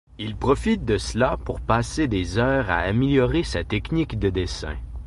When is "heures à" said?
2.39-2.77